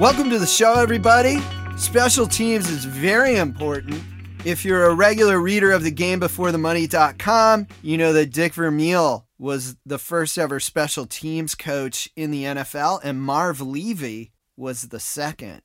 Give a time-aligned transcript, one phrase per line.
[0.00, 1.38] Welcome to the show, everybody.
[1.76, 4.02] Special teams is very important.
[4.42, 9.98] If you're a regular reader of the GameBeforeTheMoney.com, you know that Dick Vermeil was the
[9.98, 15.60] first ever special teams coach in the NFL, and Marv Levy was the second.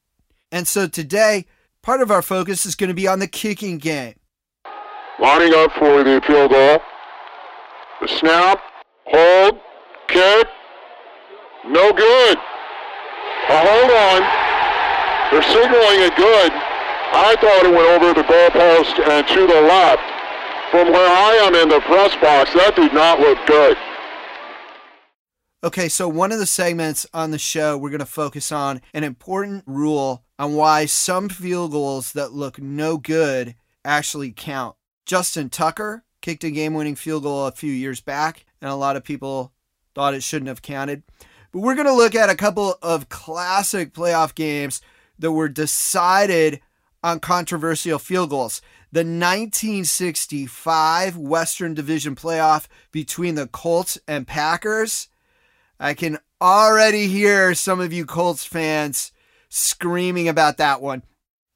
[0.51, 1.45] And so today,
[1.81, 4.15] part of our focus is going to be on the kicking game.
[5.19, 6.79] Lining up for the field goal.
[8.01, 8.61] The snap,
[9.05, 9.61] hold,
[10.09, 10.47] kick,
[11.65, 12.37] no good.
[13.49, 14.21] A hold on.
[15.31, 16.51] They're signaling it good.
[16.51, 20.03] I thought it went over the goalpost and to the left.
[20.71, 23.77] From where I am in the press box, that did not look good.
[25.63, 29.03] Okay, so one of the segments on the show, we're going to focus on an
[29.05, 34.75] important rule on why some field goals that look no good actually count.
[35.05, 38.97] Justin Tucker kicked a game winning field goal a few years back, and a lot
[38.97, 39.53] of people
[39.95, 41.03] thought it shouldn't have counted.
[41.57, 44.79] But we're going to look at a couple of classic playoff games
[45.17, 46.61] that were decided
[47.01, 48.61] on controversial field goals.
[48.91, 55.07] The 1965 Western Division playoff between the Colts and Packers.
[55.79, 59.11] I can already hear some of you Colts fans
[59.49, 61.01] screaming about that one.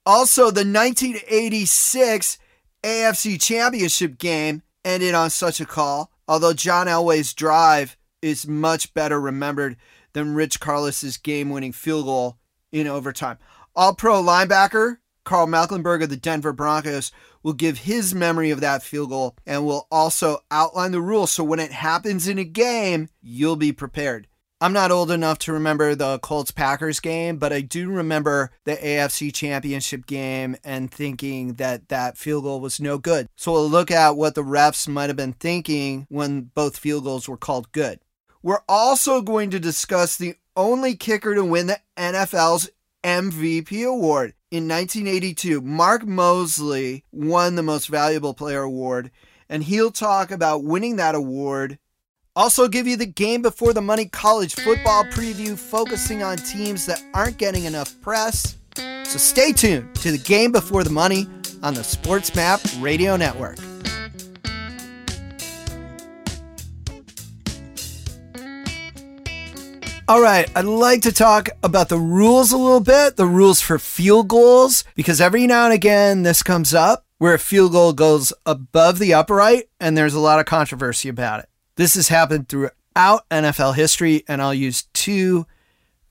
[0.04, 2.40] Also, the 1986
[2.82, 9.20] AFC Championship game ended on such a call, although John Elway's drive is much better
[9.20, 9.76] remembered
[10.12, 12.38] than Rich Karlis's game winning field goal
[12.70, 13.38] in overtime.
[13.74, 18.82] All pro linebacker Karl Mecklenburg of the Denver Broncos will give his memory of that
[18.82, 23.08] field goal and will also outline the rules so when it happens in a game,
[23.20, 24.26] you'll be prepared.
[24.60, 28.76] I'm not old enough to remember the Colts Packers game, but I do remember the
[28.76, 33.26] AFC Championship game and thinking that that field goal was no good.
[33.36, 37.28] So we'll look at what the refs might have been thinking when both field goals
[37.28, 37.98] were called good.
[38.42, 42.70] We're also going to discuss the only kicker to win the NFL's
[43.04, 44.34] MVP award.
[44.50, 49.10] In 1982, Mark Moseley won the Most Valuable Player award,
[49.48, 51.78] and he'll talk about winning that award.
[52.34, 57.02] Also, give you the game before the money college football preview, focusing on teams that
[57.14, 58.56] aren't getting enough press.
[58.74, 61.28] So stay tuned to the game before the money
[61.62, 63.58] on the SportsMap Radio Network.
[70.08, 73.78] All right, I'd like to talk about the rules a little bit, the rules for
[73.78, 78.32] field goals, because every now and again this comes up where a field goal goes
[78.44, 81.48] above the upright and there's a lot of controversy about it.
[81.76, 85.46] This has happened throughout NFL history, and I'll use two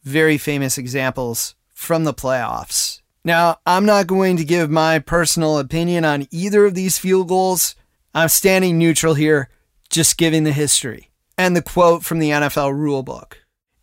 [0.03, 3.01] very famous examples from the playoffs.
[3.25, 7.75] Now, I'm not going to give my personal opinion on either of these field goals.
[8.15, 9.49] I'm standing neutral here,
[9.89, 13.33] just giving the history and the quote from the NFL rulebook.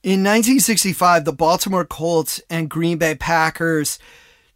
[0.04, 3.98] In 1965, the Baltimore Colts and Green Bay Packers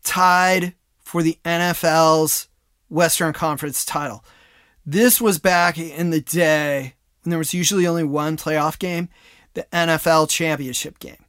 [0.05, 2.47] tied for the NFL's
[2.89, 4.25] Western Conference title.
[4.87, 9.09] This was back in the day when there was usually only one playoff game,
[9.55, 11.25] the NFL championship game.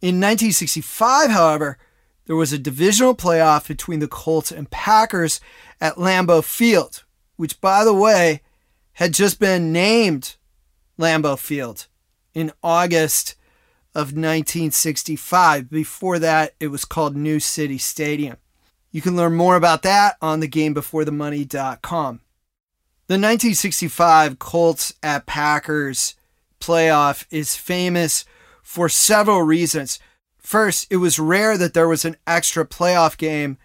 [0.00, 1.76] In 1965, however,
[2.24, 5.38] there was a divisional playoff between the Colts and Packers
[5.82, 7.04] at Lambeau Field,
[7.36, 8.40] which, by the way,
[8.94, 10.36] had just been named
[10.98, 11.88] Lambeau Field
[12.36, 13.34] in August
[13.94, 15.70] of 1965.
[15.70, 18.36] Before that, it was called New City Stadium.
[18.92, 22.20] You can learn more about that on thegamebeforethemoney.com.
[23.08, 26.14] The 1965 Colts at Packers
[26.60, 28.26] playoff is famous
[28.62, 29.98] for several reasons.
[30.36, 33.56] First, it was rare that there was an extra playoff game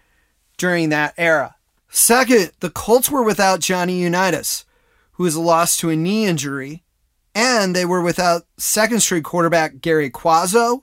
[0.56, 1.56] during that era.
[1.90, 4.64] Second, the Colts were without Johnny Unitas,
[5.12, 6.82] who was lost to a knee injury
[7.34, 10.82] and they were without second string quarterback Gary Cuozzo,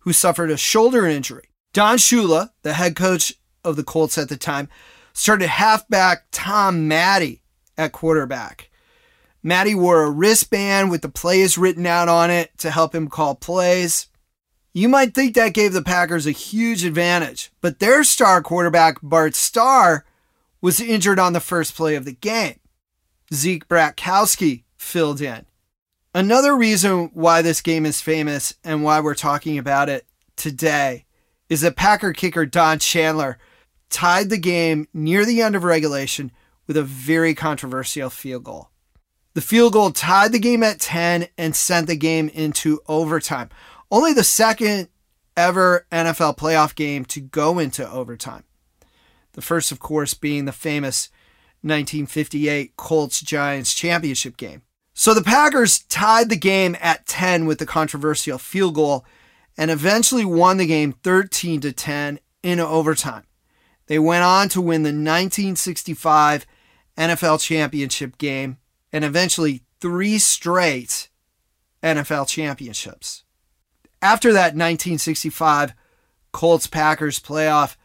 [0.00, 1.48] who suffered a shoulder injury.
[1.72, 3.34] Don Shula, the head coach
[3.64, 4.68] of the Colts at the time,
[5.12, 7.38] started halfback Tom Matte
[7.76, 8.70] at quarterback.
[9.42, 13.34] Matte wore a wristband with the plays written out on it to help him call
[13.34, 14.08] plays.
[14.72, 19.34] You might think that gave the Packers a huge advantage, but their star quarterback, Bart
[19.34, 20.04] Starr,
[20.60, 22.60] was injured on the first play of the game.
[23.32, 25.46] Zeke Bratkowski filled in.
[26.12, 31.04] Another reason why this game is famous and why we're talking about it today
[31.48, 33.38] is that Packer kicker Don Chandler
[33.90, 36.32] tied the game near the end of regulation
[36.66, 38.70] with a very controversial field goal.
[39.34, 43.48] The field goal tied the game at 10 and sent the game into overtime.
[43.88, 44.88] Only the second
[45.36, 48.42] ever NFL playoff game to go into overtime.
[49.34, 51.08] The first, of course, being the famous
[51.62, 54.62] 1958 Colts Giants championship game.
[55.00, 59.06] So the Packers tied the game at 10 with the controversial field goal,
[59.56, 63.24] and eventually won the game 13 to 10 in overtime.
[63.86, 66.44] They went on to win the 1965
[66.98, 68.58] NFL championship game
[68.92, 71.08] and eventually three straight
[71.82, 73.24] NFL championships.
[74.02, 75.72] After that 1965
[76.30, 77.76] Colts Packers playoff,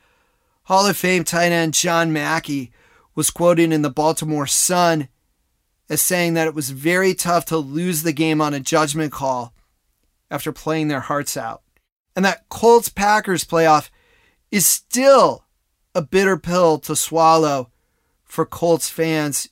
[0.64, 2.74] Hall of Fame tight end John Mackey
[3.16, 5.08] was quoted in the Baltimore Sun
[5.90, 9.54] as saying that it was very tough to lose the game on a judgment call
[10.32, 11.62] after playing their hearts out.
[12.16, 13.90] And that Colts Packers playoff
[14.52, 15.46] is still
[15.94, 17.72] a bitter pill to swallow
[18.24, 19.50] for Colts fans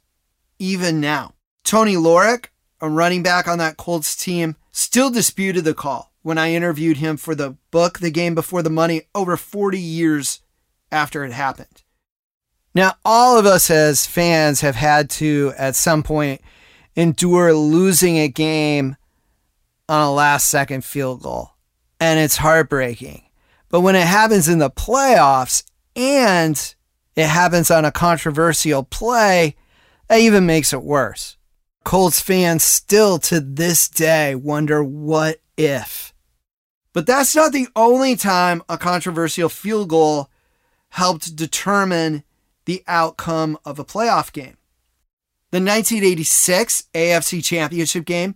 [0.59, 1.33] even now.
[1.63, 2.47] Tony Lorick,
[2.81, 7.17] a running back on that Colts team, still disputed the call when I interviewed him
[7.17, 10.41] for the book The Game Before the Money over 40 years
[10.91, 11.82] after it happened.
[12.75, 16.41] Now, all of us as fans have had to, at some point,
[16.95, 18.97] endure losing a game
[19.87, 21.51] on a last second field goal.
[21.99, 23.23] And it's heartbreaking.
[23.69, 25.63] But when it happens in the playoffs
[25.95, 26.75] and
[27.15, 29.55] it happens on a controversial play,
[30.07, 31.37] that even makes it worse.
[31.83, 36.13] Colts fans still to this day wonder what if.
[36.93, 40.29] But that's not the only time a controversial field goal
[40.89, 42.23] helped determine
[42.65, 44.57] the outcome of a playoff game.
[45.51, 48.35] The 1986 AFC Championship game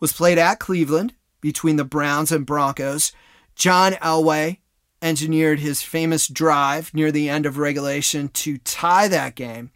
[0.00, 3.12] was played at Cleveland between the Browns and Broncos.
[3.56, 4.58] John Elway
[5.02, 9.70] engineered his famous drive near the end of regulation to tie that game.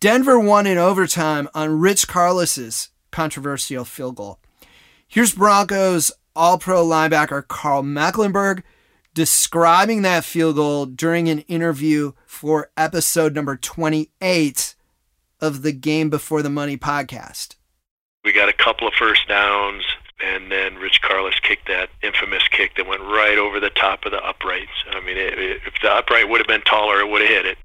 [0.00, 4.38] Denver won in overtime on Rich Karlis's controversial field goal.
[5.06, 8.64] Here's Broncos All Pro linebacker Karl Mecklenburg
[9.14, 14.74] describing that field goal during an interview for episode number 28
[15.40, 17.54] of the Game Before the Money podcast.
[18.24, 19.84] We got a couple of first downs,
[20.22, 24.12] and then Rich Karlis kicked that infamous kick that went right over the top of
[24.12, 24.72] the uprights.
[24.90, 27.46] I mean, it, it, if the upright would have been taller, it would have hit
[27.46, 27.58] it.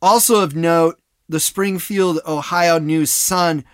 [0.00, 0.98] Also of note,
[1.28, 3.64] the Springfield, Ohio News Sun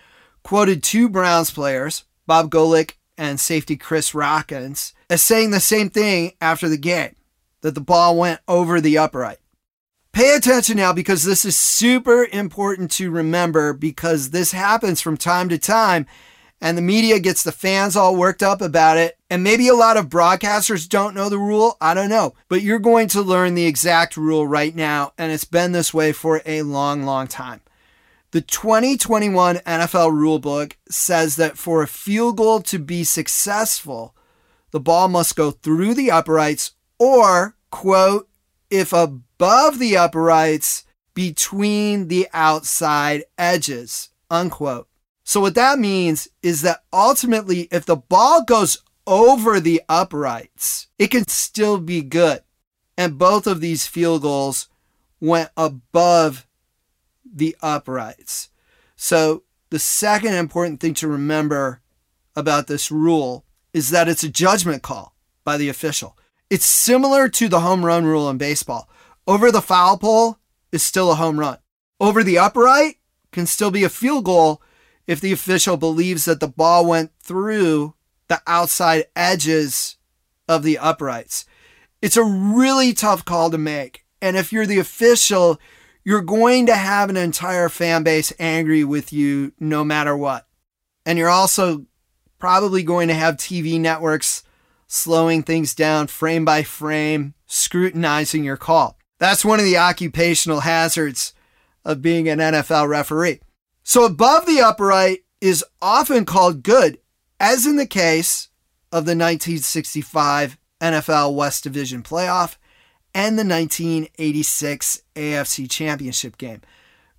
[0.42, 6.32] quoted two Browns players, Bob Golic and safety Chris Rockins as saying the same thing
[6.40, 7.16] after the game
[7.60, 9.38] that the ball went over the upright.
[10.12, 15.48] Pay attention now because this is super important to remember because this happens from time
[15.50, 16.06] to time
[16.60, 19.16] and the media gets the fans all worked up about it.
[19.30, 21.76] And maybe a lot of broadcasters don't know the rule.
[21.80, 22.34] I don't know.
[22.48, 25.12] But you're going to learn the exact rule right now.
[25.16, 27.60] And it's been this way for a long, long time.
[28.38, 34.14] The 2021 NFL rulebook says that for a field goal to be successful,
[34.70, 36.70] the ball must go through the uprights
[37.00, 38.28] or, quote,
[38.70, 44.86] if above the uprights, between the outside edges, unquote.
[45.24, 51.08] So, what that means is that ultimately, if the ball goes over the uprights, it
[51.08, 52.42] can still be good.
[52.96, 54.68] And both of these field goals
[55.18, 56.46] went above
[57.34, 58.50] the uprights.
[58.96, 61.82] So, the second important thing to remember
[62.34, 65.14] about this rule is that it's a judgment call
[65.44, 66.16] by the official.
[66.50, 68.88] It's similar to the home run rule in baseball.
[69.26, 70.38] Over the foul pole
[70.72, 71.58] is still a home run.
[72.00, 72.96] Over the upright
[73.32, 74.62] can still be a field goal
[75.06, 77.94] if the official believes that the ball went through
[78.28, 79.96] the outside edges
[80.48, 81.44] of the uprights.
[82.00, 84.04] It's a really tough call to make.
[84.22, 85.60] And if you're the official,
[86.04, 90.46] you're going to have an entire fan base angry with you no matter what.
[91.04, 91.86] And you're also
[92.38, 94.42] probably going to have TV networks
[94.86, 98.98] slowing things down frame by frame, scrutinizing your call.
[99.18, 101.34] That's one of the occupational hazards
[101.84, 103.40] of being an NFL referee.
[103.82, 106.98] So above the upright is often called good,
[107.40, 108.48] as in the case
[108.92, 112.56] of the 1965 NFL West Division playoff
[113.14, 116.60] and the 1986 AFC Championship game.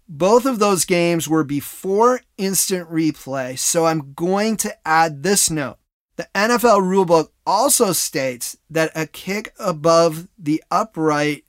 [0.07, 5.77] Both of those games were before instant replay, so I'm going to add this note.
[6.15, 11.45] The NFL rulebook also states that a kick above the upright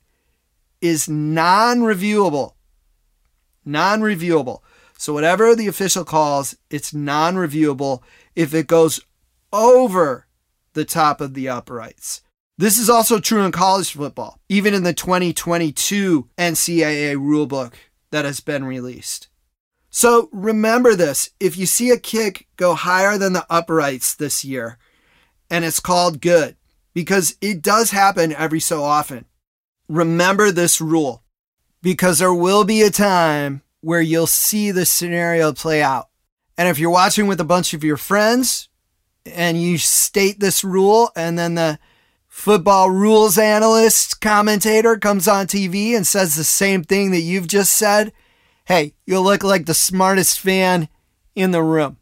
[0.79, 2.53] is non reviewable.
[3.65, 4.61] Non reviewable.
[4.97, 8.01] So, whatever the official calls, it's non reviewable
[8.35, 9.01] if it goes
[9.51, 10.27] over
[10.73, 12.21] the top of the uprights.
[12.57, 17.73] This is also true in college football, even in the 2022 NCAA rulebook
[18.11, 19.29] that has been released.
[19.89, 24.77] So remember this if you see a kick go higher than the uprights this year,
[25.49, 26.55] and it's called good,
[26.93, 29.25] because it does happen every so often,
[29.89, 31.23] remember this rule,
[31.81, 36.09] because there will be a time where you'll see the scenario play out.
[36.57, 38.69] And if you're watching with a bunch of your friends,
[39.25, 41.79] and you state this rule, and then the
[42.31, 47.73] football rules analyst commentator comes on TV and says the same thing that you've just
[47.73, 48.13] said,
[48.65, 50.87] hey, you'll look like the smartest fan
[51.35, 51.97] in the room.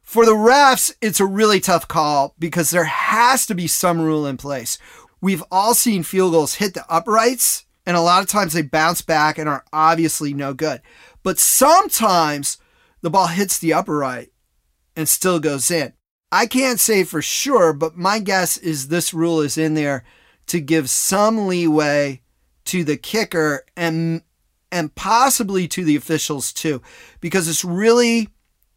[0.00, 4.26] For the refs, it's a really tough call because there has to be some rule
[4.26, 4.78] in place.
[5.20, 9.02] We've all seen field goals hit the uprights, and a lot of times they bounce
[9.02, 10.82] back and are obviously no good.
[11.24, 12.58] But sometimes
[13.02, 14.30] the ball hits the upright
[14.94, 15.94] and still goes in.
[16.34, 20.02] I can't say for sure, but my guess is this rule is in there
[20.48, 22.22] to give some leeway
[22.64, 24.22] to the kicker and
[24.72, 26.82] and possibly to the officials too,
[27.20, 28.30] because it's really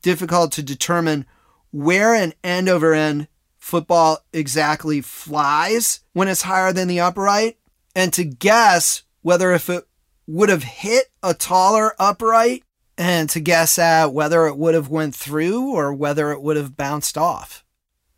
[0.03, 1.25] difficult to determine
[1.71, 7.57] where an end over end football exactly flies when it's higher than the upright,
[7.95, 9.87] and to guess whether if it
[10.27, 12.63] would have hit a taller upright
[12.97, 16.75] and to guess at whether it would have went through or whether it would have
[16.75, 17.63] bounced off.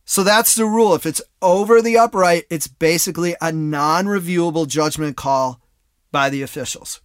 [0.05, 0.95] So that's the rule.
[0.95, 5.61] If it's over the upright, it's basically a non-reviewable judgment call
[6.11, 7.01] by the officials.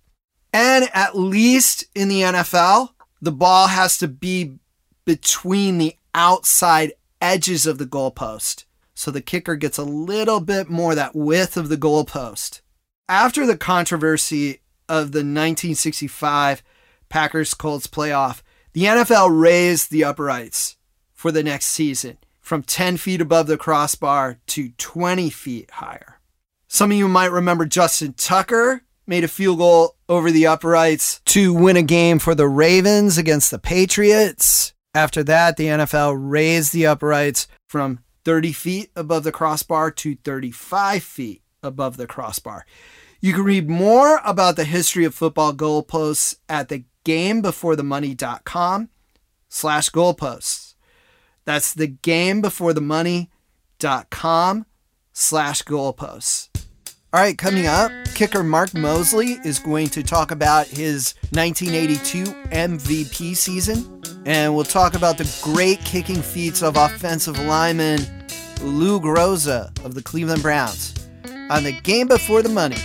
[0.53, 2.91] And at least in the NFL,
[3.21, 4.59] the ball has to be
[5.05, 8.65] between the outside edges of the goalpost.
[8.95, 12.61] So the kicker gets a little bit more that width of the goalpost.
[13.09, 16.63] After the controversy of the 1965
[17.15, 18.43] Packers Colts playoff,
[18.73, 20.77] the NFL raised the uprights
[21.13, 26.19] for the next season from 10 feet above the crossbar to 20 feet higher.
[26.67, 31.55] Some of you might remember Justin Tucker made a field goal over the uprights to
[31.55, 34.75] win a game for the Ravens against the Patriots.
[34.93, 41.05] After that, the NFL raised the uprights from 30 feet above the crossbar to 35
[41.05, 42.67] feet above the crossbar.
[43.21, 48.89] You can read more about the history of football goalposts at the gamebeforethemoney.com
[49.49, 50.75] slash goalposts.
[51.45, 54.67] That's the gamebeforethemoney.com
[55.13, 56.49] slash goalposts.
[57.13, 63.37] All right, coming up, kicker Mark Moseley is going to talk about his 1982 MVP
[63.37, 68.01] season, and we'll talk about the great kicking feats of offensive lineman
[68.63, 70.93] Lou Groza of the Cleveland Browns
[71.51, 72.79] on the Game Before the Money.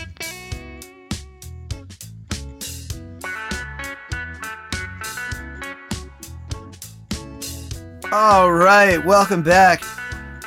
[8.11, 9.83] All right, welcome back.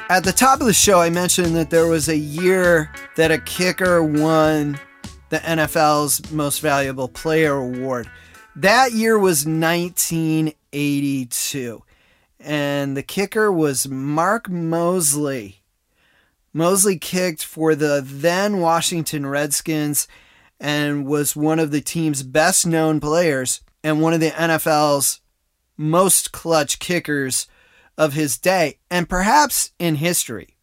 [0.08, 3.38] At the top of the show, I mentioned that there was a year that a
[3.38, 4.80] kicker won
[5.28, 8.10] the NFL's Most Valuable Player Award.
[8.56, 11.82] That year was 1982,
[12.40, 15.62] and the kicker was Mark Moseley.
[16.52, 20.08] Moseley kicked for the then Washington Redskins
[20.58, 25.20] and was one of the team's best known players and one of the NFL's
[25.76, 27.46] most clutch kickers
[27.96, 30.56] of his day and perhaps in history.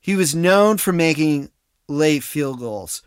[0.00, 1.50] He was known for making
[1.88, 3.02] late field goals,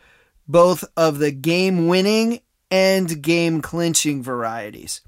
[0.48, 2.42] both of the game winning
[2.72, 5.02] and game clinching varieties.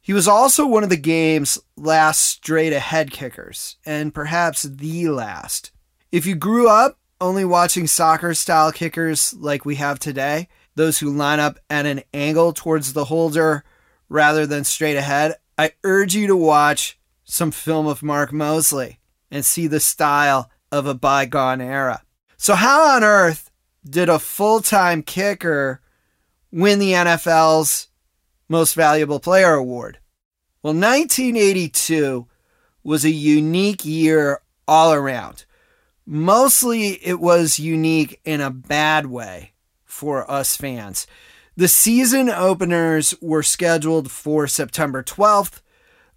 [0.00, 5.72] He was also one of the game's last straight ahead kickers, and perhaps the last.
[6.12, 11.10] If you grew up only watching soccer style kickers like we have today, those who
[11.10, 13.64] line up at an angle towards the holder
[14.08, 19.00] rather than straight ahead, I urge you to watch some film of Mark Moseley
[19.30, 22.02] and see the style of a bygone era.
[22.36, 23.50] So, how on earth
[23.88, 25.80] did a full time kicker
[26.52, 27.88] win the NFL's
[28.48, 29.98] Most Valuable Player award?
[30.62, 32.26] Well, 1982
[32.82, 35.44] was a unique year all around.
[36.06, 39.52] Mostly it was unique in a bad way
[39.84, 41.06] for us fans.
[41.56, 45.60] The season openers were scheduled for September 12th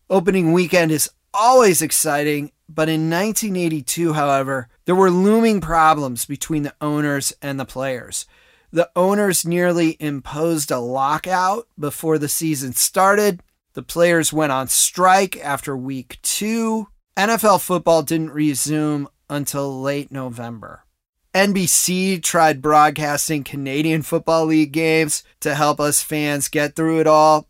[0.10, 6.74] Opening weekend is always exciting, but in 1982, however, there were looming problems between the
[6.80, 8.26] owners and the players.
[8.72, 13.44] The owners nearly imposed a lockout before the season started.
[13.74, 16.88] The players went on strike after week two.
[17.18, 20.86] NFL football didn't resume until late November.
[21.34, 27.50] NBC tried broadcasting Canadian Football League games to help us fans get through it all,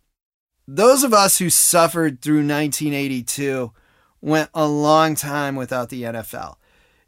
[0.67, 3.71] those of us who suffered through 1982
[4.21, 6.55] went a long time without the NFL.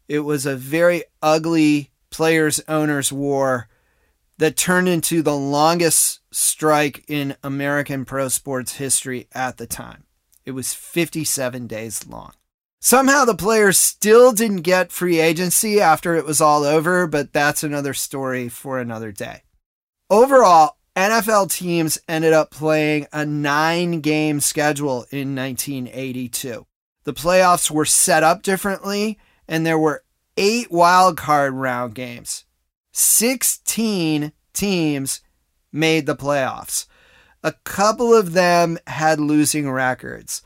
[0.07, 3.67] It was a very ugly players owners war
[4.37, 10.05] that turned into the longest strike in American pro sports history at the time.
[10.45, 12.31] It was 57 days long.
[12.81, 17.63] Somehow the players still didn't get free agency after it was all over, but that's
[17.63, 19.43] another story for another day.
[20.09, 26.65] Overall, NFL teams ended up playing a nine game schedule in 1982.
[27.05, 30.03] The playoffs were set up differently, and there were
[30.35, 32.43] eight wild card round games.
[32.91, 35.21] 16 teams
[35.71, 36.85] made the playoffs.
[37.45, 40.41] A couple of them had losing records.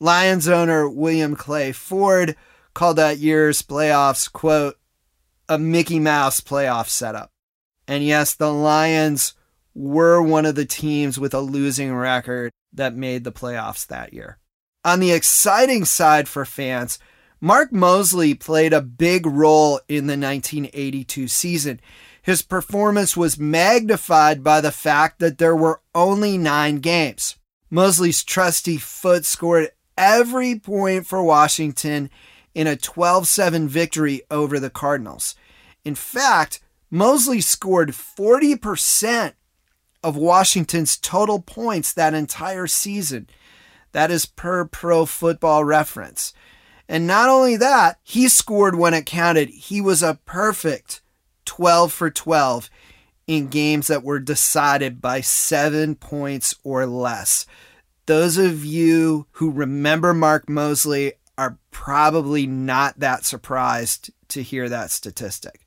[0.00, 2.36] Lions owner William Clay Ford
[2.72, 4.78] called that year's playoffs, quote,
[5.46, 7.32] a Mickey Mouse playoff setup.
[7.86, 9.34] And yes, the Lions
[9.78, 14.38] were one of the teams with a losing record that made the playoffs that year.
[14.84, 16.98] On the exciting side for fans,
[17.40, 21.80] Mark Moseley played a big role in the 1982 season.
[22.20, 27.36] His performance was magnified by the fact that there were only nine games.
[27.70, 32.10] Moseley's trusty foot scored every point for Washington
[32.52, 35.36] in a 12 7 victory over the Cardinals.
[35.84, 39.34] In fact, Moseley scored 40%
[40.02, 43.28] of Washington's total points that entire season.
[43.92, 46.32] That is per pro football reference.
[46.88, 49.50] And not only that, he scored when it counted.
[49.50, 51.02] He was a perfect
[51.44, 52.70] 12 for 12
[53.26, 57.46] in games that were decided by seven points or less.
[58.06, 64.90] Those of you who remember Mark Moseley are probably not that surprised to hear that
[64.90, 65.66] statistic.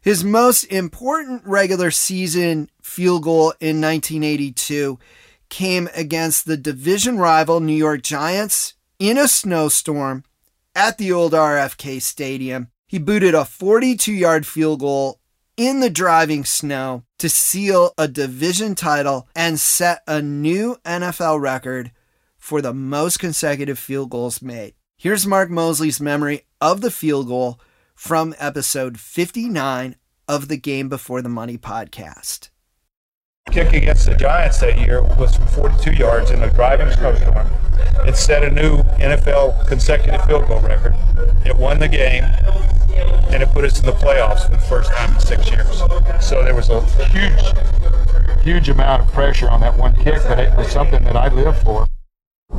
[0.00, 4.98] His most important regular season field goal in 1982
[5.48, 10.24] came against the division rival New York Giants in a snowstorm
[10.74, 12.68] at the old RFK Stadium.
[12.86, 15.20] He booted a 42 yard field goal
[15.56, 21.90] in the driving snow to seal a division title and set a new NFL record
[22.38, 24.74] for the most consecutive field goals made.
[24.96, 27.60] Here's Mark Moseley's memory of the field goal
[27.94, 29.96] from episode 59
[30.28, 32.50] of the Game Before the Money podcast.
[33.50, 37.48] Kick against the Giants that year was from 42 yards in a driving snowstorm.
[38.06, 40.94] It set a new NFL consecutive field goal record.
[41.46, 42.24] It won the game,
[43.30, 45.78] and it put us in the playoffs for the first time in six years.
[46.20, 50.54] So there was a huge, huge amount of pressure on that one kick, but it
[50.56, 51.86] was something that I lived for.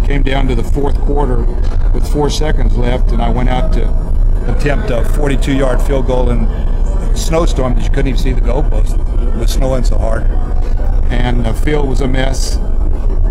[0.06, 1.44] Came down to the fourth quarter
[1.94, 3.88] with four seconds left, and I went out to
[4.52, 6.79] attempt a 42 yard field goal in a
[7.20, 8.94] snowstorm that you couldn't even see the goalpost.
[9.36, 10.24] It was snowing so hard.
[11.12, 12.58] And the field was a mess.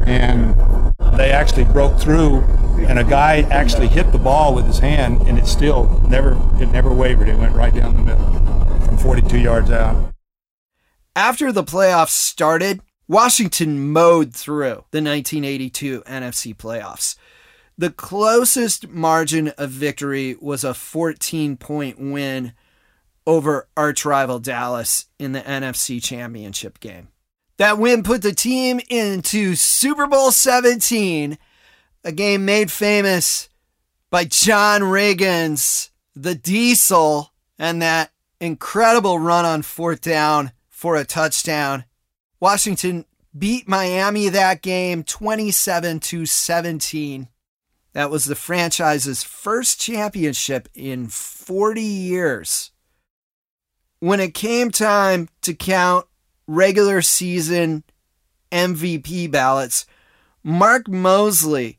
[0.06, 0.54] And
[1.18, 2.42] they actually broke through,
[2.86, 6.70] and a guy actually hit the ball with his hand, and it still never it
[6.70, 7.28] never wavered.
[7.28, 10.12] It went right down the middle from 42 yards out.
[11.16, 17.16] After the playoffs started, Washington mowed through the 1982 NFC playoffs.
[17.76, 22.52] The closest margin of victory was a 14 point win
[23.28, 27.08] over arch rival Dallas in the NFC Championship game.
[27.58, 31.36] That win put the team into Super Bowl 17,
[32.04, 33.50] a game made famous
[34.08, 41.84] by John Riggins, the Diesel, and that incredible run on fourth down for a touchdown.
[42.40, 43.04] Washington
[43.36, 47.28] beat Miami that game 27 to 17.
[47.92, 52.70] That was the franchise's first championship in 40 years.
[54.00, 56.06] When it came time to count
[56.46, 57.82] regular season
[58.52, 59.86] MVP ballots,
[60.44, 61.78] Mark Moseley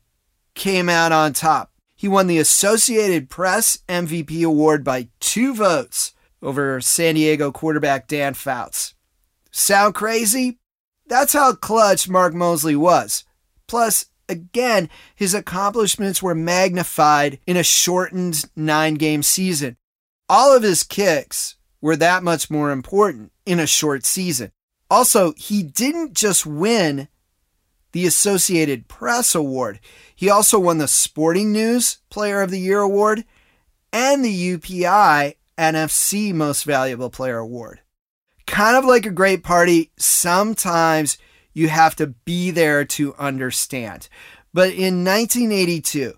[0.54, 1.72] came out on top.
[1.96, 8.34] He won the Associated Press MVP award by two votes over San Diego quarterback Dan
[8.34, 8.94] Fouts.
[9.50, 10.58] Sound crazy?
[11.06, 13.24] That's how clutch Mark Moseley was.
[13.66, 19.76] Plus, again, his accomplishments were magnified in a shortened nine game season.
[20.28, 24.52] All of his kicks were that much more important in a short season.
[24.90, 27.08] Also, he didn't just win
[27.92, 29.80] the Associated Press Award,
[30.14, 33.24] he also won the Sporting News Player of the Year Award
[33.92, 37.80] and the UPI NFC Most Valuable Player Award
[38.50, 41.16] kind of like a great party, sometimes
[41.52, 44.08] you have to be there to understand.
[44.52, 46.14] But in 1982,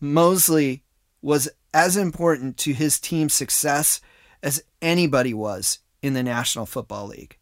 [0.00, 0.84] Moseley
[1.20, 4.00] was as important to his team's success
[4.46, 7.36] as anybody was in the National Football League.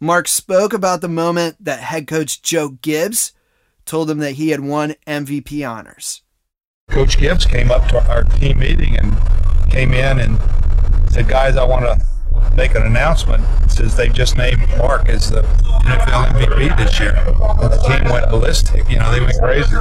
[0.00, 3.32] Mark spoke about the moment that head coach Joe Gibbs
[3.84, 6.22] told him that he had won MVP honors.
[6.88, 9.16] Coach Gibbs came up to our team meeting and
[9.70, 10.40] came in and
[11.12, 13.44] said, Guys, I want to make an announcement.
[13.70, 17.14] Says they just named Mark as the NFL MVP this year.
[17.14, 18.90] And the team went ballistic.
[18.90, 19.76] You know, they went crazy.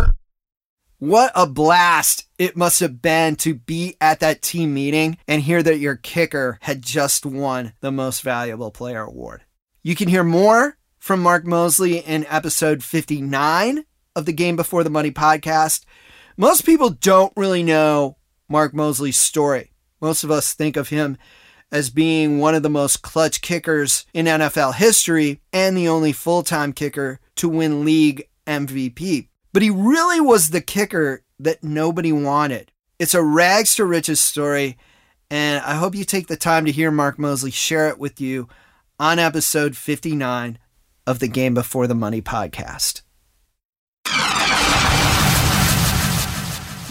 [1.00, 5.64] What a blast it must have been to be at that team meeting and hear
[5.64, 9.44] that your kicker had just won the most valuable player award.
[9.82, 14.90] You can hear more from Mark Moseley in episode 59 of the Game Before the
[14.90, 15.86] Money podcast.
[16.36, 18.18] Most people don't really know
[18.50, 19.72] Mark Moseley's story.
[20.02, 21.18] Most of us think of him
[21.72, 26.44] as being one of the most clutch kickers in NFL history and the only full
[26.44, 29.30] time kicker to win league MVP.
[29.52, 32.72] But he really was the kicker that nobody wanted.
[33.00, 34.78] It's a rags to riches story,
[35.32, 38.48] and I hope you take the time to hear Mark Moseley share it with you
[39.00, 40.60] on episode 59
[41.08, 43.02] of the Game Before the Money podcast.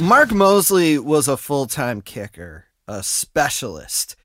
[0.00, 4.16] Mark Moseley was a full time kicker, a specialist.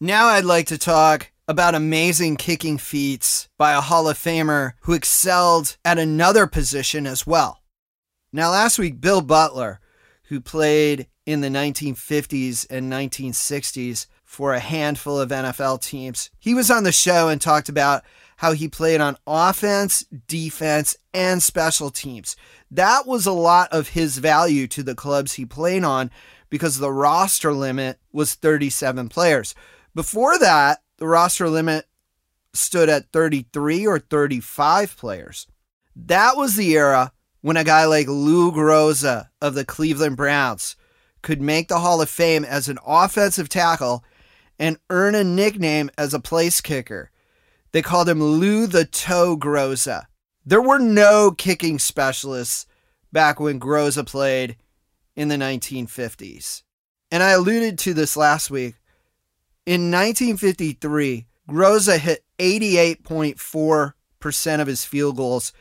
[0.00, 4.92] Now I'd like to talk about amazing kicking feats by a Hall of Famer who
[4.92, 7.61] excelled at another position as well.
[8.32, 9.78] Now, last week, Bill Butler,
[10.24, 16.70] who played in the 1950s and 1960s for a handful of NFL teams, he was
[16.70, 18.02] on the show and talked about
[18.38, 22.34] how he played on offense, defense, and special teams.
[22.70, 26.10] That was a lot of his value to the clubs he played on
[26.48, 29.54] because the roster limit was 37 players.
[29.94, 31.86] Before that, the roster limit
[32.54, 35.46] stood at 33 or 35 players.
[35.94, 37.12] That was the era
[37.42, 40.76] when a guy like Lou Groza of the Cleveland Browns
[41.22, 44.04] could make the Hall of Fame as an offensive tackle
[44.58, 47.10] and earn a nickname as a place kicker.
[47.72, 50.04] They called him Lou the Toe Groza.
[50.44, 52.66] There were no kicking specialists
[53.12, 54.56] back when Groza played
[55.16, 56.62] in the 1950s.
[57.10, 58.74] And I alluded to this last week.
[59.66, 65.52] In 1953, Groza hit 88.4% of his field goals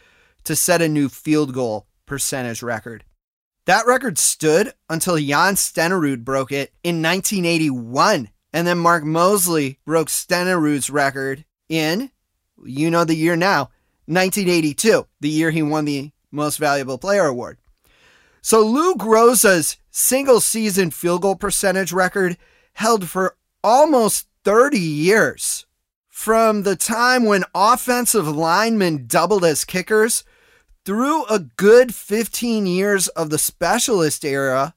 [0.46, 3.04] to set a new field goal percentage record.
[3.66, 8.30] That record stood until Jan Stenerud broke it in 1981.
[8.54, 12.12] And then Mark Moseley broke Stenerud's record in,
[12.66, 13.70] you know the year now,
[14.08, 17.60] 1982, the year he won the Most Valuable Player Award.
[18.42, 22.38] So Lou Groza's single season field goal percentage record
[22.74, 25.66] held for almost 30 years.
[26.10, 30.24] From the time when offensive linemen doubled as kickers
[30.86, 34.74] through a good 15 years of the specialist era,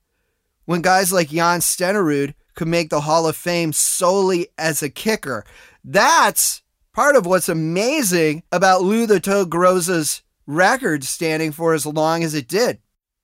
[0.65, 5.45] when guys like Jan Stenerud could make the Hall of Fame solely as a kicker.
[5.85, 6.63] That's
[6.93, 12.35] part of what's amazing about Lou the Toe Groza's record standing for as long as
[12.35, 12.79] it did.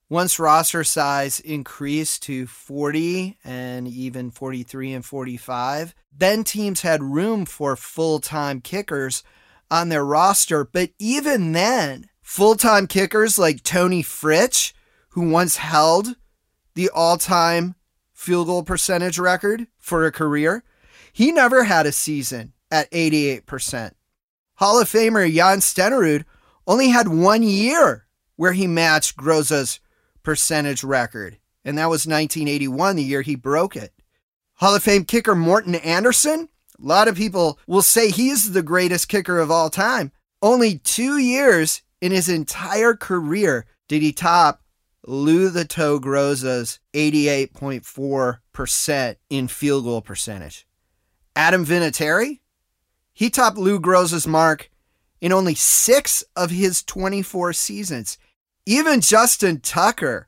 [0.09, 7.45] Once roster size increased to 40 and even 43 and 45, then teams had room
[7.45, 9.23] for full time kickers
[9.69, 10.65] on their roster.
[10.65, 14.71] But even then, full time kickers like Toni Fritsch,
[15.09, 16.15] who once held
[16.75, 17.75] the all time
[18.13, 20.63] field goal percentage record for a career,
[21.11, 23.91] he never had a season at 88%.
[24.55, 26.23] Hall of Famer Jan Stenerud
[26.65, 29.81] only had one year where he matched Groza's
[30.23, 33.91] percentage record, and that was 1981, the year he broke it.
[34.53, 36.47] Hall of Fame kicker Morten Andersen,
[36.81, 40.13] a lot of people will say he's the greatest kicker of all time.
[40.41, 44.61] Only two years in his entire career did he top
[45.07, 50.67] Lou the Toe Groza's 88.4% in field goal percentage.
[51.35, 52.39] Adam Vinatieri,
[53.13, 54.69] he topped Lou Groza's mark
[55.19, 58.17] in only six of his 24 seasons.
[58.65, 60.27] Even Justin Tucker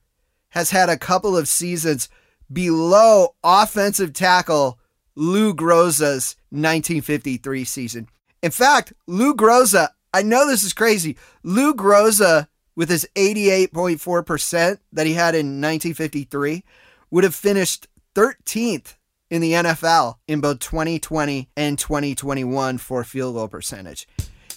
[0.50, 2.10] has had a couple of seasons
[2.52, 4.80] below offensive tackle
[5.16, 8.08] Lou Groza's 1953 season.
[8.42, 11.18] In fact, Lou Groza, I know this is crazy.
[11.42, 16.64] Lou Groza, with his 88.4% that he had in 1953,
[17.10, 18.96] would have finished 13th
[19.32, 24.08] in the NFL in both 2020 and 2021 for field goal percentage.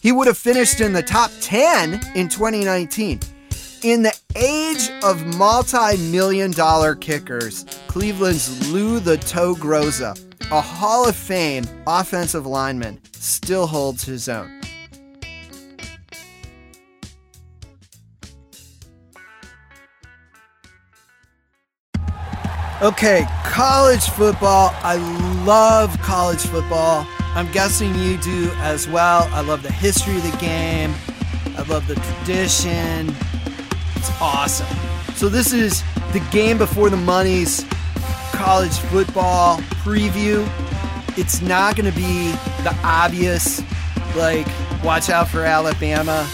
[0.03, 3.21] He would have finished in the top 10 in 2019.
[3.83, 10.19] In the age of multi million dollar kickers, Cleveland's Lou the Toe Groza,
[10.51, 14.56] a Hall of Fame offensive lineman, still holds his own.
[22.83, 24.71] Okay, college football.
[24.83, 24.97] I
[25.47, 27.07] love college football.
[27.35, 29.27] I'm guessing you do as well.
[29.33, 30.93] I love the history of the game.
[31.57, 33.17] I love the tradition.
[33.95, 34.67] It's awesome.
[35.15, 37.65] So, this is the game before the money's
[38.33, 40.47] college football preview.
[41.17, 43.63] It's not going to be the obvious,
[44.17, 44.47] like,
[44.85, 46.29] watch out for Alabama,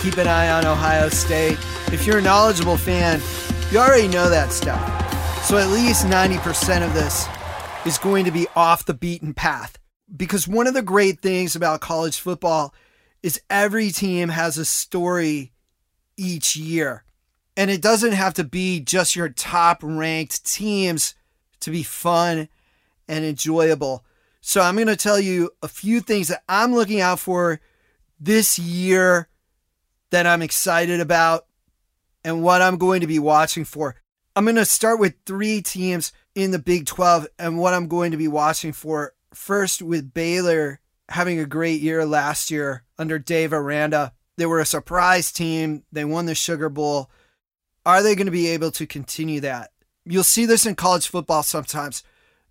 [0.00, 1.58] keep an eye on Ohio State.
[1.92, 3.20] If you're a knowledgeable fan,
[3.70, 5.01] you already know that stuff.
[5.44, 7.26] So at least 90% of this
[7.84, 9.76] is going to be off the beaten path.
[10.16, 12.72] Because one of the great things about college football
[13.22, 15.52] is every team has a story
[16.16, 17.04] each year.
[17.56, 21.14] And it doesn't have to be just your top ranked teams
[21.60, 22.48] to be fun
[23.08, 24.04] and enjoyable.
[24.40, 27.60] So I'm going to tell you a few things that I'm looking out for
[28.18, 29.28] this year
[30.10, 31.46] that I'm excited about
[32.24, 33.96] and what I'm going to be watching for.
[34.34, 38.12] I'm going to start with three teams in the Big 12 and what I'm going
[38.12, 39.12] to be watching for.
[39.34, 44.12] First, with Baylor having a great year last year under Dave Aranda.
[44.38, 45.84] They were a surprise team.
[45.92, 47.10] They won the Sugar Bowl.
[47.84, 49.70] Are they going to be able to continue that?
[50.04, 52.02] You'll see this in college football sometimes.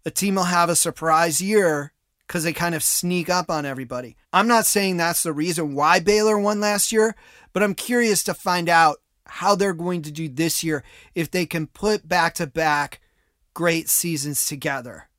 [0.06, 1.94] A team will have a surprise year
[2.28, 4.16] because they kind of sneak up on everybody.
[4.32, 7.16] I'm not saying that's the reason why Baylor won last year,
[7.54, 9.01] but I'm curious to find out
[9.32, 10.84] how they're going to do this year
[11.16, 13.00] if they can put back to back
[13.54, 15.10] great seasons together.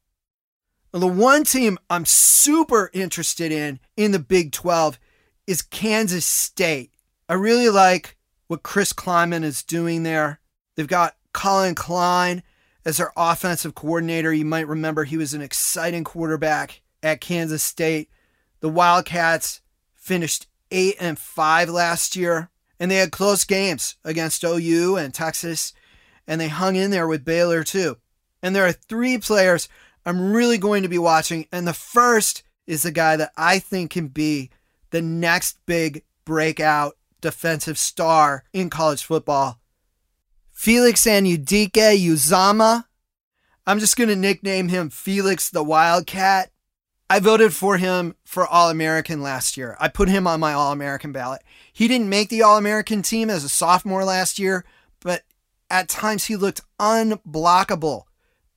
[0.92, 4.98] The one team I'm super interested in in the Big 12
[5.46, 6.92] is Kansas State.
[7.28, 10.40] I really like what Chris Klieman is doing there.
[10.76, 12.42] They've got Collin Klein
[12.84, 14.34] as their offensive coordinator.
[14.34, 18.10] You might remember he was an exciting quarterback at Kansas State.
[18.60, 19.62] The Wildcats
[19.94, 22.50] finished 8 and 5 last year,
[22.82, 25.72] and they had close games against OU and Texas,
[26.26, 27.96] and they hung in there with Baylor too.
[28.42, 29.68] And there are three players
[30.04, 31.46] I'm really going to be watching.
[31.52, 34.50] And the first is the guy that I think can be
[34.90, 39.60] the next big breakout defensive star in college football.
[40.50, 42.86] Felix Anudike Uzomah.
[43.64, 46.50] I'm just going to nickname him Felix the Wildcat.
[47.12, 49.76] I voted for him for All American last year.
[49.78, 51.42] I put him on my All American ballot.
[51.70, 54.64] He didn't make the All American team as a sophomore last year,
[54.98, 55.22] but
[55.68, 58.04] at times he looked unblockable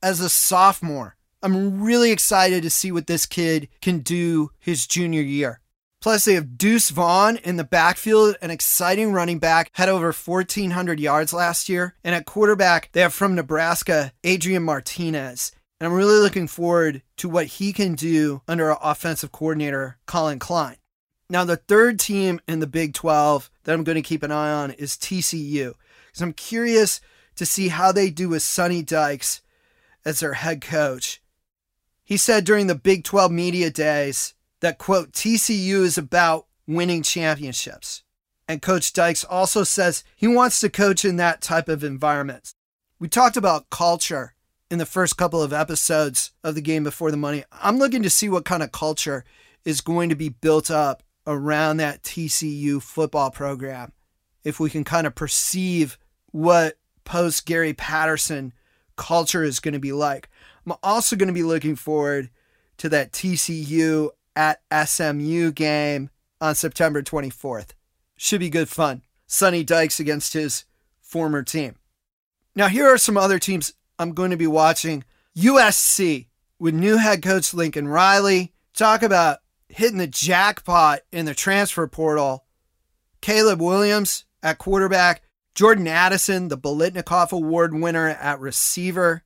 [0.02, 1.16] as a sophomore.
[1.42, 5.60] I'm really excited to see what this kid can do his junior year.
[6.00, 10.98] Plus, they have Deuce Vaughn in the backfield, an exciting running back, had over 1,400
[10.98, 11.94] yards last year.
[12.02, 15.52] And at quarterback, they have from Nebraska, Adrian Martinez.
[15.78, 20.76] And I'm really looking forward to what he can do under offensive coordinator Collin Klein.
[21.28, 24.52] Now, the third team in the Big 12 that I'm going to keep an eye
[24.52, 25.74] on is TCU.
[26.06, 27.00] Because I'm curious
[27.34, 29.42] to see how they do with Sonny Dykes
[30.04, 31.20] as their head coach.
[32.04, 38.04] He said during the Big 12 media days that, quote, TCU is about winning championships.
[38.48, 42.54] And Coach Dykes also says he wants to coach in that type of environment.
[43.00, 44.35] We talked about culture
[44.70, 47.44] in the first couple of episodes of the game before the money.
[47.52, 49.24] I'm looking to see what kind of culture
[49.64, 53.92] is going to be built up around that TCU football program.
[54.44, 55.98] If we can kind of perceive
[56.30, 58.52] what post Gary Patterson
[58.96, 60.28] culture is going to be like.
[60.64, 62.30] I'm also going to be looking forward
[62.78, 67.70] to that TCU at SMU game on September 24th.
[68.16, 69.02] Should be good fun.
[69.26, 70.64] Sonny Dykes against his
[71.00, 71.76] former team.
[72.54, 75.04] Now, here are some other teams I'm going to be watching
[75.36, 76.26] USC
[76.58, 78.52] with new head coach Lincoln Riley.
[78.74, 82.44] Talk about hitting the jackpot in the transfer portal.
[83.20, 85.22] Caleb Williams at quarterback.
[85.54, 89.22] Jordan Addison, the Biletnikoff Award winner at receiver.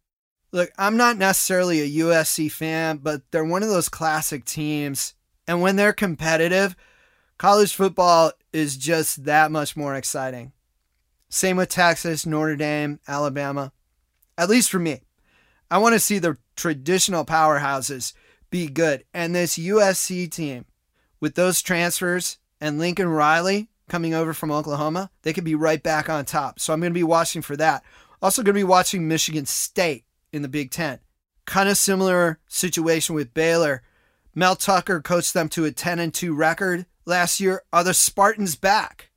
[0.52, 5.14] Look, I'm not necessarily a USC fan, but they're one of those classic teams.
[5.48, 6.76] And when they're competitive,
[7.36, 10.52] college football is just that much more exciting.
[11.28, 13.72] Same with Texas, Notre Dame, Alabama.
[14.40, 15.02] At least for me.
[15.70, 18.14] I want to see the traditional powerhouses
[18.48, 19.04] be good.
[19.12, 20.64] And this USC team,
[21.20, 26.08] with those transfers and Lincoln Riley coming over from Oklahoma, they could be right back
[26.08, 26.58] on top.
[26.58, 27.84] So I'm going to be watching for that.
[28.22, 31.00] Also, going to be watching Michigan State in the Big Ten.
[31.44, 33.82] Kind of similar situation with Baylor.
[34.34, 37.62] Mel Tucker coached them to a 10 and 2 record last year.
[37.74, 39.10] Are the Spartans back?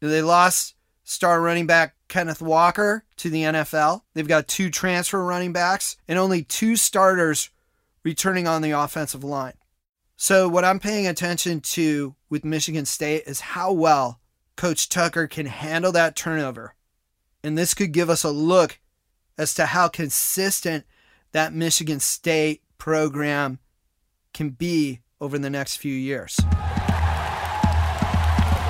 [0.00, 0.75] They lost
[1.06, 4.02] star running back Kenneth Walker to the NFL.
[4.12, 7.48] They've got two transfer running backs and only two starters
[8.04, 9.54] returning on the offensive line.
[10.16, 14.20] So, what I'm paying attention to with Michigan State is how well
[14.56, 16.74] Coach Tucker can handle that turnover.
[17.42, 18.80] And this could give us a look
[19.38, 20.84] as to how consistent
[21.32, 23.60] that Michigan State program
[24.34, 26.36] can be over the next few years.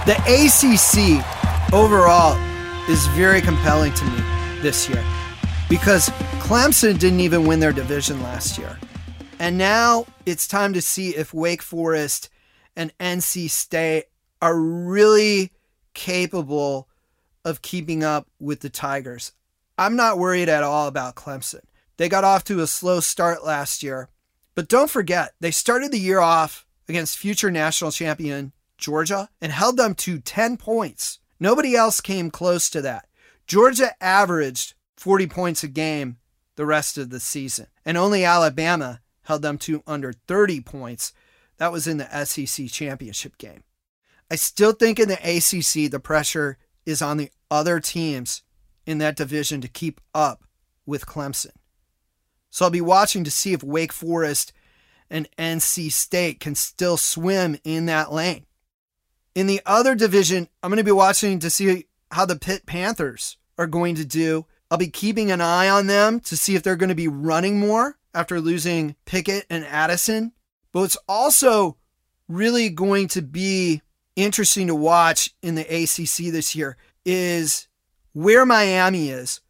[0.07, 1.25] The ACC
[1.73, 2.37] overall
[2.89, 4.23] is very compelling to me
[4.63, 5.05] this year
[5.69, 8.79] because Clemson didn't even win their division last year.
[9.39, 12.31] And now it's time to see if Wake Forest
[12.77, 14.05] and NC State
[14.41, 15.53] are really
[15.95, 16.89] capable
[17.45, 19.33] of keeping up with the Tigers.
[19.79, 21.61] I'm not worried at all about Clemson.
[21.97, 24.09] They got off to a slow start last year,
[24.55, 29.77] but don't forget, they started the year off against future national champion Georgia and held
[29.77, 31.19] them to 10 points.
[31.38, 33.07] Nobody else came close to that.
[33.46, 36.16] Georgia averaged 40 points a game
[36.57, 41.12] the rest of the season, and only Alabama held them to under 30 points.
[41.59, 43.62] That was in the SEC championship game.
[44.31, 48.42] I still think in the ACC, the pressure is on the other teams
[48.87, 50.44] in that division to keep up
[50.85, 51.53] with Clemson.
[52.51, 54.53] So I'll be watching to see if Wake Forest
[55.11, 58.46] and NC State can still swim in that lane.
[59.37, 63.37] In the other division, I'm going to be watching to see how the Pitt Panthers
[63.59, 64.46] are going to do.
[64.70, 67.61] I'll be keeping an eye on them to see if they're going to be running
[67.61, 70.33] more after losing Pickett and Addison.
[70.72, 71.77] But it's also
[72.31, 73.83] really going to be
[74.16, 77.68] interesting to watch in the ACC this year is
[78.14, 79.42] where Miami is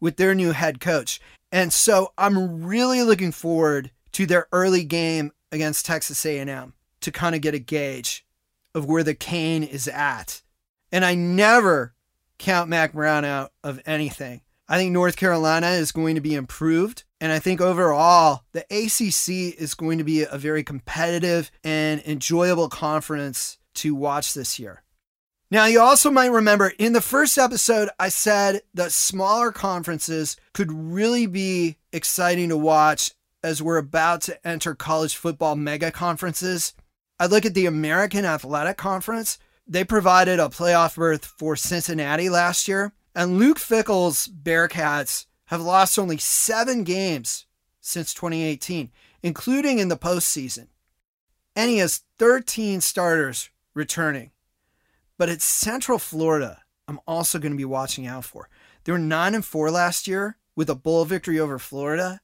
[0.00, 1.20] with their new head coach.
[1.52, 7.34] And so I'm really looking forward to their early game against Texas A&M to kind
[7.34, 8.24] of get a gauge
[8.74, 10.42] of where the cane is at.
[10.90, 11.94] And I never
[12.38, 14.42] count Mack Brown out of anything.
[14.68, 17.04] I think North Carolina is going to be improved.
[17.20, 22.68] And I think overall, the ACC is going to be a very competitive and enjoyable
[22.68, 24.82] conference to watch this year.
[25.50, 30.72] Now, you also might remember in the first episode, I said that smaller conferences could
[30.72, 36.72] really be exciting to watch as we're about to enter college football mega conferences.
[37.24, 39.38] I look at the American Athletic Conference.
[39.66, 45.98] They provided a playoff berth for Cincinnati last year, and Luke Fickell's Bearcats have lost
[45.98, 47.46] only seven games
[47.80, 48.90] since 2018,
[49.22, 50.66] including in the postseason.
[51.56, 54.30] And he has 13 starters returning.
[55.16, 58.50] But it's Central Florida I'm also going to be watching out for.
[58.84, 62.20] They were 9 and 4 last year with a bowl victory over Florida,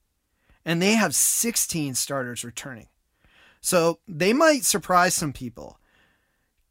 [0.63, 2.89] and they have 16 starters returning.
[3.61, 5.79] So they might surprise some people.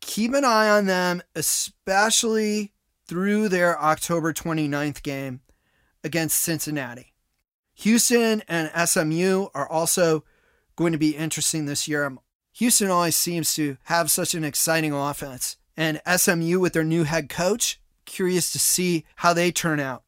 [0.02, 2.73] Keep an eye on them, especially
[3.06, 5.41] through their October 29th game
[6.04, 7.13] against Cincinnati.
[7.75, 10.23] Houston and SMU are also
[10.75, 12.06] going to be interesting this year.
[12.06, 12.19] Um,
[12.54, 15.58] Houston always seems to have such an exciting offense.
[15.78, 20.04] And SMU with their new head coach, curious to see how they turn out.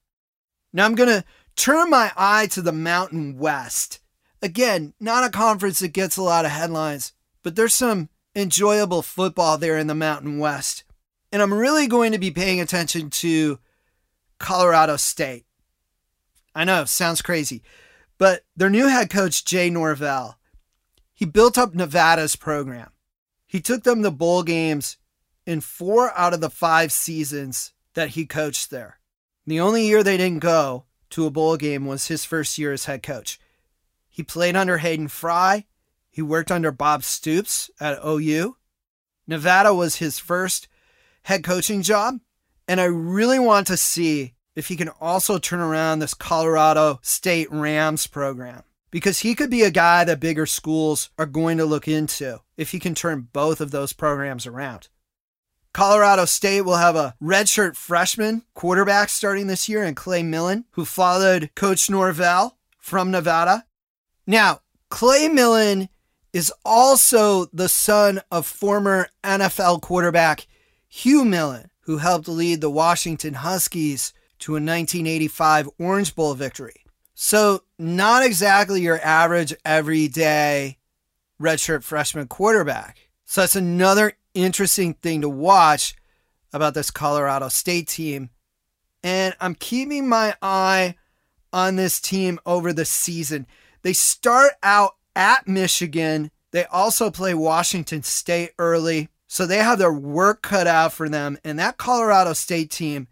[0.74, 1.24] Now I'm going to
[1.56, 4.01] turn my eye to the Mountain West.
[4.42, 9.58] Again, not a conference that gets a lot of headlines, but there's some enjoyable football
[9.58, 10.84] there in the Mountain West.
[11.32, 13.60] And I'm really going to be paying attention to
[14.40, 15.46] Colorado State.
[16.56, 17.62] I know, sounds crazy,
[18.18, 20.38] but their new head coach, Jay Norvell,
[21.14, 22.90] he built up Nevada's program.
[23.46, 24.98] He took them to bowl games
[25.46, 29.00] in four out of the five seasons that he coached there.
[29.46, 32.86] The only year they didn't go to a bowl game was his first year as
[32.86, 33.40] head coach.
[34.12, 35.66] He played under Hayden Fry.
[36.12, 38.58] He worked under Bob Stoops at OU.
[39.26, 40.68] Nevada was his first
[41.24, 42.20] head coaching job.
[42.68, 47.50] And I really want to see if he can also turn around this Colorado State
[47.50, 51.88] Rams program because he could be a guy that bigger schools are going to look
[51.88, 54.90] into if he can turn both of those programs around.
[55.74, 60.84] Colorado State will have a redshirt freshman quarterback starting this year in Clay Millen, who
[60.84, 63.66] followed Coach Norvell from Nevada.
[64.32, 65.90] Now, Clay Millen
[66.32, 70.48] is also the son of former NFL quarterback
[70.88, 76.86] Hugh Millen, who helped lead the Washington Huskies to a 1985 Orange Bowl victory.
[77.14, 80.78] So, not exactly your average everyday
[81.38, 83.10] redshirt freshman quarterback.
[83.26, 85.94] So, that's another interesting thing to watch
[86.54, 88.30] about this Colorado State team.
[89.04, 90.96] And I'm keeping my eye
[91.52, 93.46] on this team over the season.
[93.82, 96.32] They start out at Michigan.
[96.52, 99.10] They also play Washington State early.
[99.28, 101.38] So they have their work cut out for them.
[101.44, 103.08] And that Colorado State team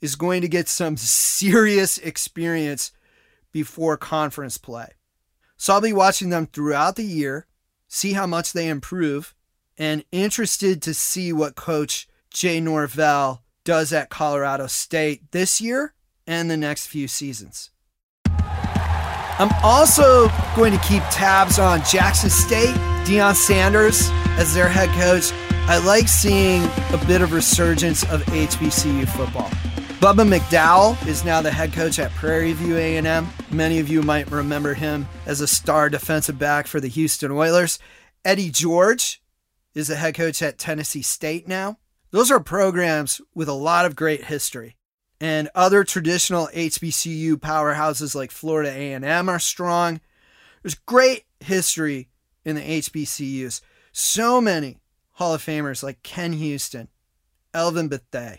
[0.00, 2.92] is going to get some serious experience
[3.52, 4.88] before conference play.
[5.56, 7.46] So I'll be watching them throughout the year,
[7.88, 9.34] see how much they improve,
[9.78, 15.94] and interested to see what coach Jay Norvell does at Colorado State this year
[16.26, 17.70] and the next few seasons.
[19.38, 22.74] I'm also going to keep tabs on Jackson State,
[23.04, 24.08] Deion Sanders
[24.38, 25.32] as their head coach.
[25.68, 29.48] I like seeing a bit of resurgence of HBCU football.
[30.00, 33.28] Bubba McDowell is now the head coach at Prairie View A&M.
[33.50, 37.78] Many of you might remember him as a star defensive back for the Houston Oilers.
[38.24, 39.22] Eddie George
[39.74, 41.78] is the head coach at Tennessee State now.
[42.10, 44.76] Those are programs with a lot of great history.
[45.22, 50.00] And other traditional HBCU powerhouses like Florida A&M are strong.
[50.62, 52.08] There's great history
[52.44, 53.60] in the HBCUs.
[53.92, 54.80] So many
[55.12, 56.88] Hall of Famers like Ken Houston,
[57.54, 58.38] Elvin Bethea,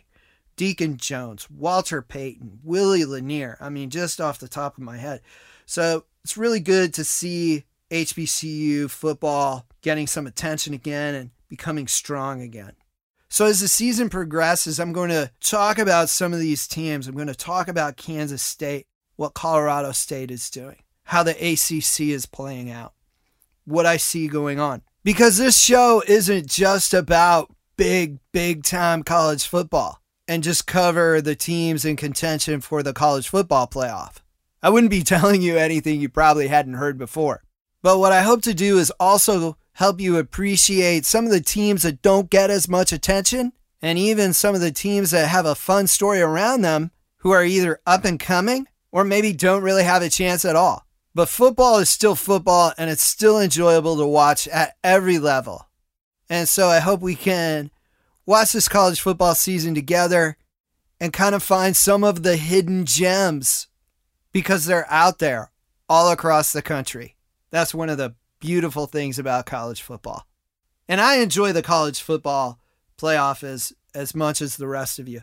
[0.58, 3.58] Deacon Jones, Walter Payton, Willie Lanier.
[3.62, 5.22] I mean, just off the top of my head.
[5.66, 12.42] So it's really good to see HBCU football getting some attention again and becoming strong
[12.42, 12.74] again.
[13.34, 17.08] So, as the season progresses, I'm going to talk about some of these teams.
[17.08, 22.12] I'm going to talk about Kansas State, what Colorado State is doing, how the ACC
[22.12, 22.94] is playing out,
[23.66, 24.84] what I see going on.
[25.04, 31.34] Because this show isn't just about big, big time college football and just cover the
[31.34, 34.18] teams in contention for the college football playoff.
[34.62, 37.42] I wouldn't be telling you anything you probably hadn't heard before.
[37.82, 41.84] But what I hope to do is also help you appreciate some of the teams
[41.84, 45.56] that don't get as much attention and even some of the teams that have a
[45.56, 50.02] fun story around them who are either up and coming or maybe don't really have
[50.02, 50.86] a chance at all.
[51.16, 55.68] But football is still football and it's still enjoyable to watch at every level.
[56.30, 57.72] And so I hope we can
[58.26, 60.38] watch this college football season together
[61.00, 63.68] and kind of find some of the hidden gems
[64.32, 65.52] because they're out there
[65.90, 67.16] all across the country.
[67.52, 70.28] That's one of the beautiful things about college football.
[70.90, 72.60] And I enjoy the college football
[72.98, 75.22] playoff as, as much as the rest of you.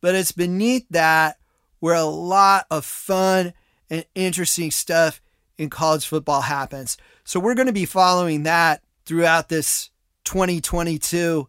[0.00, 1.36] But it's beneath that
[1.80, 3.54] where a lot of fun
[3.90, 5.20] and interesting stuff
[5.58, 6.96] in college football happens.
[7.24, 9.90] So we're going to be following that throughout this
[10.22, 11.48] 2022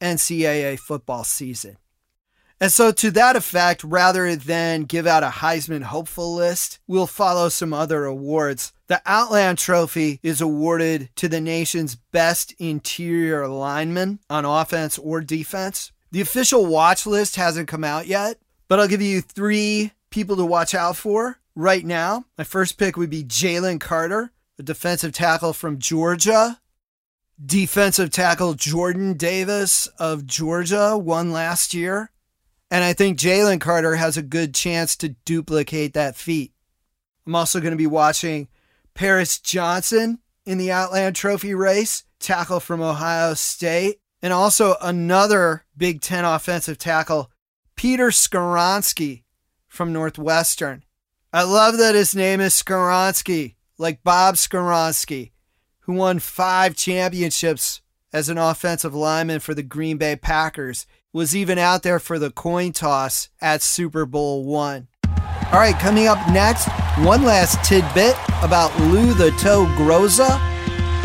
[0.00, 1.78] NCAA football season.
[2.62, 7.48] And so, to that effect, rather than give out a Heisman hopeful list, we'll follow
[7.48, 8.74] some other awards.
[8.86, 15.90] The Outland Trophy is awarded to the nation's best interior lineman on offense or defense.
[16.10, 18.36] The official watch list hasn't come out yet,
[18.68, 22.26] but I'll give you three people to watch out for right now.
[22.36, 26.60] My first pick would be Jalen Carter, a defensive tackle from Georgia.
[27.42, 32.10] Defensive tackle Jordan Davis of Georgia won last year.
[32.70, 36.52] And I think Jalen Carter has a good chance to duplicate that feat.
[37.26, 38.48] I'm also going to be watching
[38.94, 46.00] Paris Johnson in the Outland Trophy race, tackle from Ohio State, and also another Big
[46.00, 47.30] Ten offensive tackle,
[47.76, 49.24] Peter Skoronski
[49.66, 50.84] from Northwestern.
[51.32, 55.30] I love that his name is Skoronski, like Bob Skoronski,
[55.80, 57.80] who won five championships
[58.12, 62.30] as an offensive lineman for the Green Bay Packers was even out there for the
[62.30, 64.86] coin toss at Super Bowl one.
[65.52, 70.38] All right, coming up next, one last tidbit about Lou the Toe Groza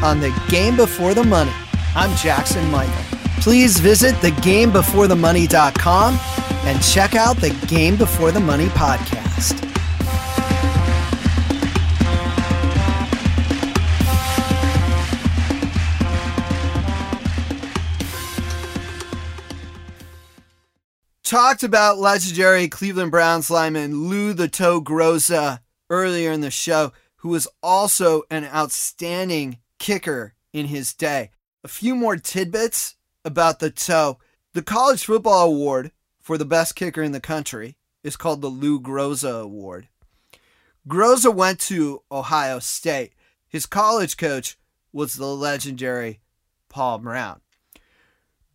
[0.03, 1.51] on the Game Before the Money.
[1.95, 2.93] I'm Jackson Michael.
[3.41, 6.19] Please visit thegamebeforethemoney.com
[6.65, 9.61] and check out the Game Before the Money podcast.
[21.25, 25.59] Talked about legendary Cleveland Browns lineman Lou the Toe Groza
[25.89, 31.31] earlier in the show, who was also an outstanding kicker in his day.
[31.63, 32.95] A few more tidbits
[33.25, 34.19] about the toe.
[34.53, 38.79] The college football award for the best kicker in the country is called the Lou
[38.79, 39.87] Groza Award.
[40.87, 43.13] Groza went to Ohio State.
[43.47, 44.59] His college coach
[44.93, 46.19] was the legendary
[46.69, 47.41] Paul Brown.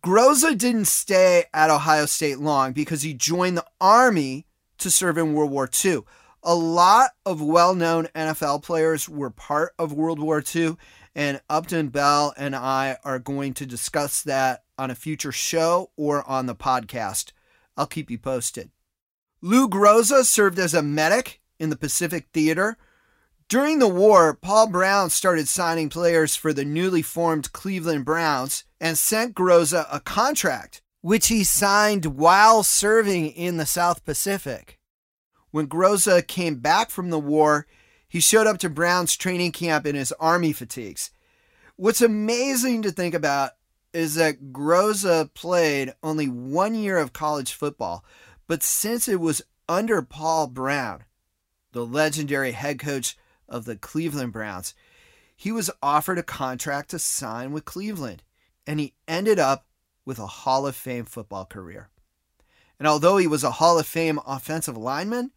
[0.03, 4.47] Groza didn't stay at Ohio State long because he joined the Army
[4.79, 5.99] to serve in World War II.
[6.41, 10.75] A lot of well known NFL players were part of World War II,
[11.13, 16.27] and Upton Bell and I are going to discuss that on a future show or
[16.27, 17.31] on the podcast.
[17.77, 18.71] I'll keep you posted.
[19.39, 22.75] Lou Groza served as a medic in the Pacific Theater
[23.51, 28.97] during the war, Paul Brown started signing players for the newly formed Cleveland Browns and
[28.97, 34.79] sent Groza a contract, which he signed while serving in the South Pacific.
[35.49, 37.67] When Groza came back from the war,
[38.07, 41.11] he showed up to Brown's training camp in his army fatigues.
[41.75, 43.51] What's amazing to think about
[43.91, 48.05] is that Groza played only one year of college football,
[48.47, 51.03] but since it was under Paul Brown,
[51.73, 53.17] the legendary head coach
[53.51, 54.73] of the Cleveland Browns,
[55.35, 58.23] he was offered a contract to sign with Cleveland,
[58.65, 59.65] and he ended up
[60.05, 61.89] with a Hall of Fame football career.
[62.79, 65.31] And although he was a Hall of Fame offensive lineman,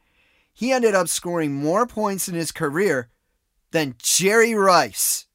[0.53, 3.11] he ended up scoring more points in his career
[3.73, 5.27] than Jerry Rice.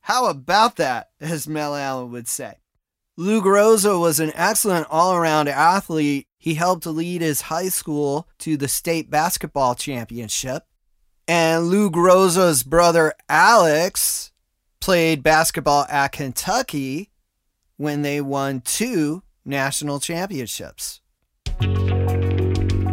[0.00, 2.56] How about that, as Mel Allen would say?
[3.16, 6.26] Lou Groza was an excellent all around athlete.
[6.36, 10.64] He helped lead his high school to the state basketball championship.
[11.28, 14.30] And Lou Groza's brother Alex
[14.80, 17.10] played basketball at Kentucky
[17.76, 21.00] when they won two national championships.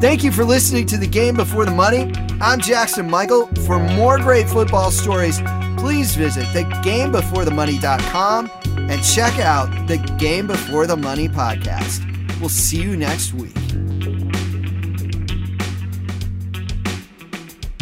[0.01, 2.11] Thank you for listening to the game before the money.
[2.41, 3.45] I'm Jackson Michael.
[3.67, 5.39] For more great football stories,
[5.77, 8.51] please visit thegamebeforethemoney.com
[8.89, 12.01] and check out the Game Before the Money podcast.
[12.39, 13.53] We'll see you next week.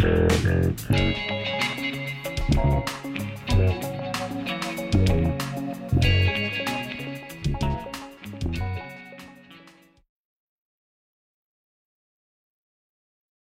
[0.02, 0.90] Thank
[3.86, 3.91] you.